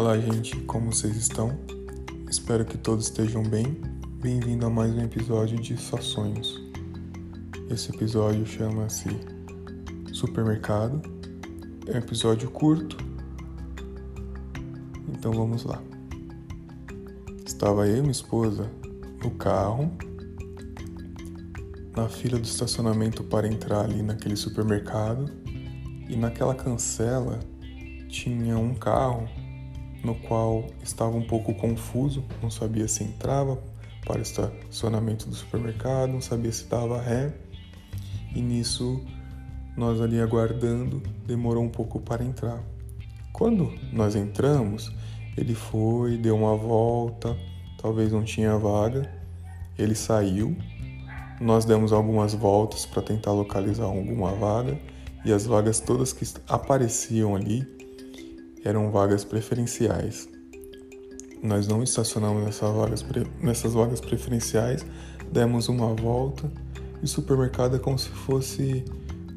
Olá, 0.00 0.18
gente, 0.18 0.56
como 0.60 0.90
vocês 0.90 1.14
estão? 1.14 1.58
Espero 2.26 2.64
que 2.64 2.78
todos 2.78 3.04
estejam 3.04 3.42
bem. 3.42 3.78
Bem-vindo 4.22 4.64
a 4.64 4.70
mais 4.70 4.94
um 4.94 5.04
episódio 5.04 5.60
de 5.60 5.76
Só 5.76 5.98
Sonhos. 5.98 6.58
Esse 7.68 7.94
episódio 7.94 8.46
chama-se 8.46 9.10
Supermercado. 10.10 11.02
É 11.86 11.96
um 11.96 11.98
episódio 11.98 12.50
curto, 12.50 12.96
então 15.06 15.32
vamos 15.32 15.64
lá. 15.64 15.82
Estava 17.44 17.86
eu 17.86 17.98
e 17.98 18.00
minha 18.00 18.10
esposa 18.10 18.70
no 19.22 19.32
carro, 19.32 19.92
na 21.94 22.08
fila 22.08 22.38
do 22.38 22.46
estacionamento 22.46 23.22
para 23.24 23.46
entrar 23.46 23.84
ali 23.84 24.00
naquele 24.00 24.34
supermercado, 24.34 25.30
e 26.08 26.16
naquela 26.16 26.54
cancela 26.54 27.38
tinha 28.08 28.56
um 28.56 28.74
carro 28.74 29.28
no 30.02 30.14
qual 30.14 30.66
estava 30.82 31.16
um 31.16 31.26
pouco 31.26 31.54
confuso, 31.54 32.24
não 32.42 32.50
sabia 32.50 32.88
se 32.88 33.04
entrava 33.04 33.58
para 34.04 34.18
o 34.18 34.22
estacionamento 34.22 35.28
do 35.28 35.34
supermercado, 35.34 36.12
não 36.12 36.20
sabia 36.20 36.50
se 36.50 36.64
dava 36.66 37.00
ré. 37.00 37.32
E 38.34 38.40
nisso, 38.40 39.02
nós 39.76 40.00
ali 40.00 40.20
aguardando, 40.20 41.02
demorou 41.26 41.62
um 41.62 41.68
pouco 41.68 42.00
para 42.00 42.24
entrar. 42.24 42.62
Quando 43.32 43.72
nós 43.92 44.14
entramos, 44.14 44.92
ele 45.36 45.54
foi, 45.54 46.16
deu 46.16 46.36
uma 46.36 46.56
volta, 46.56 47.36
talvez 47.80 48.12
não 48.12 48.22
tinha 48.22 48.56
vaga, 48.56 49.10
ele 49.78 49.94
saiu. 49.94 50.56
Nós 51.40 51.64
demos 51.64 51.92
algumas 51.92 52.34
voltas 52.34 52.84
para 52.84 53.02
tentar 53.02 53.32
localizar 53.32 53.84
alguma 53.84 54.32
vaga 54.32 54.78
e 55.24 55.32
as 55.32 55.46
vagas 55.46 55.80
todas 55.80 56.12
que 56.12 56.26
apareciam 56.48 57.34
ali 57.34 57.79
eram 58.64 58.90
vagas 58.90 59.24
preferenciais. 59.24 60.28
Nós 61.42 61.66
não 61.66 61.82
estacionamos 61.82 62.44
nessas 62.44 62.70
vagas, 62.70 63.04
nessas 63.40 63.72
vagas 63.72 64.00
preferenciais, 64.00 64.84
demos 65.32 65.68
uma 65.68 65.94
volta 65.94 66.50
e 67.00 67.04
o 67.04 67.08
supermercado 67.08 67.76
é 67.76 67.78
como 67.78 67.98
se 67.98 68.10
fosse 68.10 68.84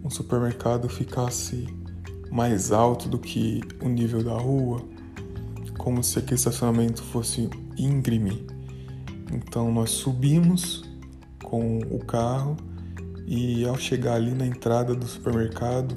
um 0.04 0.10
supermercado 0.10 0.90
ficasse 0.90 1.68
mais 2.30 2.72
alto 2.72 3.08
do 3.08 3.18
que 3.18 3.62
o 3.82 3.88
nível 3.88 4.24
da 4.24 4.38
rua, 4.38 4.82
como 5.78 6.04
se 6.04 6.20
aquele 6.20 6.36
estacionamento 6.36 7.02
fosse 7.02 7.50
íngreme. 7.78 8.46
Então 9.32 9.72
nós 9.72 9.92
subimos 9.92 10.84
com 11.44 11.80
o 11.80 12.00
carro 12.04 12.58
e 13.26 13.66
ao 13.66 13.78
chegar 13.78 14.16
ali 14.16 14.32
na 14.32 14.46
entrada 14.46 14.94
do 14.94 15.06
supermercado, 15.06 15.96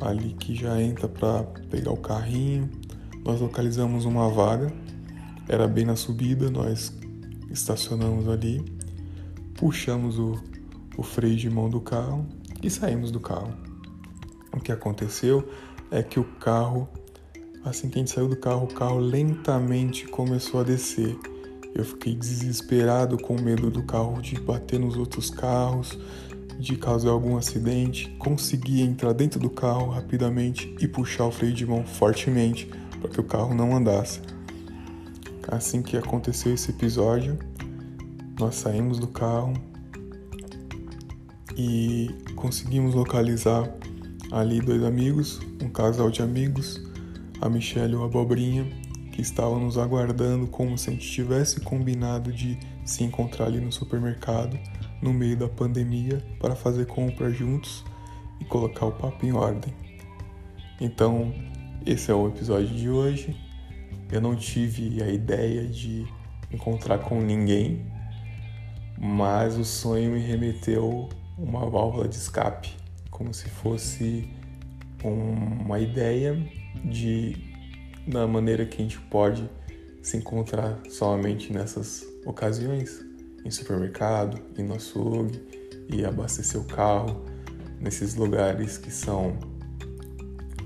ali 0.00 0.34
que 0.34 0.54
já 0.54 0.80
entra 0.80 1.08
para 1.08 1.42
pegar 1.70 1.92
o 1.92 1.96
carrinho. 1.96 2.70
Nós 3.24 3.40
localizamos 3.40 4.04
uma 4.04 4.28
vaga, 4.30 4.72
era 5.48 5.66
bem 5.66 5.84
na 5.84 5.96
subida, 5.96 6.50
nós 6.50 6.92
estacionamos 7.50 8.28
ali, 8.28 8.64
puxamos 9.54 10.18
o, 10.18 10.34
o 10.96 11.02
freio 11.02 11.36
de 11.36 11.50
mão 11.50 11.68
do 11.68 11.80
carro 11.80 12.26
e 12.62 12.70
saímos 12.70 13.10
do 13.10 13.20
carro. 13.20 13.52
O 14.52 14.60
que 14.60 14.72
aconteceu 14.72 15.48
é 15.90 16.02
que 16.02 16.18
o 16.18 16.24
carro, 16.24 16.88
assim 17.64 17.88
que 17.88 17.96
a 17.96 17.98
gente 17.98 18.10
saiu 18.10 18.28
do 18.28 18.36
carro, 18.36 18.64
o 18.64 18.74
carro 18.74 18.98
lentamente 18.98 20.06
começou 20.06 20.60
a 20.60 20.62
descer. 20.62 21.16
Eu 21.74 21.84
fiquei 21.84 22.14
desesperado 22.14 23.18
com 23.18 23.38
medo 23.40 23.70
do 23.70 23.82
carro 23.82 24.20
de 24.22 24.40
bater 24.40 24.80
nos 24.80 24.96
outros 24.96 25.30
carros, 25.30 25.98
de 26.58 26.76
causar 26.76 27.10
algum 27.10 27.36
acidente, 27.36 28.08
conseguia 28.18 28.84
entrar 28.84 29.12
dentro 29.12 29.38
do 29.38 29.50
carro 29.50 29.90
rapidamente 29.90 30.74
e 30.80 30.88
puxar 30.88 31.26
o 31.26 31.30
freio 31.30 31.52
de 31.52 31.66
mão 31.66 31.84
fortemente 31.84 32.70
para 33.00 33.10
que 33.10 33.20
o 33.20 33.24
carro 33.24 33.54
não 33.54 33.76
andasse. 33.76 34.20
Assim 35.48 35.82
que 35.82 35.96
aconteceu 35.96 36.54
esse 36.54 36.70
episódio, 36.70 37.38
nós 38.38 38.56
saímos 38.56 38.98
do 38.98 39.06
carro 39.06 39.52
e 41.56 42.10
conseguimos 42.34 42.94
localizar 42.94 43.72
ali 44.30 44.60
dois 44.60 44.82
amigos, 44.82 45.40
um 45.62 45.68
casal 45.68 46.10
de 46.10 46.22
amigos, 46.22 46.82
a 47.40 47.48
Michelle 47.48 47.92
e 47.92 47.96
o 47.96 48.04
Abobrinha, 48.04 48.66
que 49.16 49.22
estavam 49.22 49.58
nos 49.58 49.78
aguardando 49.78 50.46
como 50.46 50.76
se 50.76 50.90
a 50.90 50.92
gente 50.92 51.10
tivesse 51.10 51.60
combinado 51.60 52.30
de 52.30 52.58
se 52.84 53.02
encontrar 53.02 53.46
ali 53.46 53.58
no 53.58 53.72
supermercado 53.72 54.58
no 55.00 55.10
meio 55.10 55.38
da 55.38 55.48
pandemia 55.48 56.22
para 56.38 56.54
fazer 56.54 56.84
compras 56.84 57.34
juntos 57.34 57.82
e 58.38 58.44
colocar 58.44 58.84
o 58.84 58.92
papo 58.92 59.24
em 59.24 59.32
ordem. 59.32 59.72
Então, 60.78 61.32
esse 61.86 62.10
é 62.10 62.14
o 62.14 62.28
episódio 62.28 62.68
de 62.68 62.90
hoje. 62.90 63.34
Eu 64.12 64.20
não 64.20 64.36
tive 64.36 65.02
a 65.02 65.08
ideia 65.08 65.66
de 65.66 66.06
encontrar 66.52 66.98
com 66.98 67.18
ninguém, 67.18 67.86
mas 68.98 69.56
o 69.56 69.64
sonho 69.64 70.12
me 70.12 70.20
remeteu 70.20 71.08
uma 71.38 71.64
válvula 71.70 72.06
de 72.06 72.16
escape, 72.16 72.68
como 73.10 73.32
se 73.32 73.48
fosse 73.48 74.28
uma 75.02 75.78
ideia 75.80 76.36
de 76.84 77.45
da 78.06 78.26
maneira 78.26 78.64
que 78.64 78.80
a 78.80 78.84
gente 78.84 79.00
pode 79.00 79.48
se 80.02 80.16
encontrar 80.16 80.78
somente 80.88 81.52
nessas 81.52 82.06
ocasiões 82.24 83.04
em 83.44 83.50
supermercado, 83.50 84.40
ir 84.56 84.62
no 84.62 84.74
açougue 84.74 85.42
e 85.88 86.04
abastecer 86.04 86.60
o 86.60 86.64
carro 86.64 87.24
nesses 87.80 88.14
lugares 88.14 88.78
que 88.78 88.90
são 88.90 89.36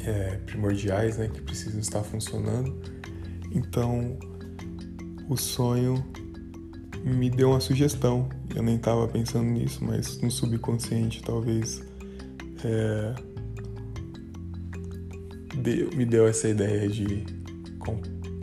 é, 0.05 0.37
primordiais, 0.47 1.19
né, 1.19 1.29
que 1.29 1.41
precisam 1.41 1.81
estar 1.81 2.03
funcionando. 2.03 2.75
Então, 3.53 4.19
o 5.29 5.37
sonho 5.37 6.05
me 7.05 7.31
deu 7.31 7.51
uma 7.51 7.61
sugestão. 7.61 8.29
Eu 8.55 8.63
nem 8.63 8.77
estava 8.77 9.07
pensando 9.09 9.45
nisso, 9.45 9.85
mas 9.85 10.21
no 10.21 10.31
subconsciente 10.31 11.23
talvez 11.23 11.83
é, 12.65 13.15
deu, 15.61 15.91
me 15.91 16.05
deu 16.05 16.27
essa 16.27 16.49
ideia 16.49 16.89
de, 16.89 17.25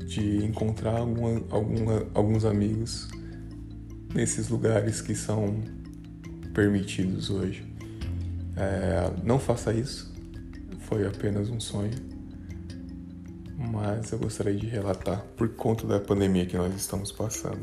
de 0.05 0.45
encontrar 0.45 0.97
alguma, 0.97 1.43
alguma, 1.49 2.07
alguns 2.13 2.45
amigos 2.45 3.07
nesses 4.13 4.49
lugares 4.49 5.01
que 5.01 5.15
são 5.15 5.61
permitidos 6.53 7.29
hoje. 7.29 7.65
É, 8.55 9.11
não 9.23 9.37
faça 9.37 9.73
isso, 9.73 10.11
foi 10.87 11.05
apenas 11.05 11.49
um 11.49 11.59
sonho, 11.59 11.93
mas 13.57 14.11
eu 14.11 14.17
gostaria 14.17 14.55
de 14.55 14.65
relatar 14.65 15.23
por 15.35 15.49
conta 15.49 15.85
da 15.85 15.99
pandemia 15.99 16.45
que 16.45 16.57
nós 16.57 16.73
estamos 16.75 17.11
passando. 17.11 17.59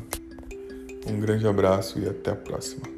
Um 1.07 1.19
grande 1.19 1.47
abraço 1.47 1.99
e 1.99 2.07
até 2.07 2.31
a 2.31 2.35
próxima. 2.35 2.94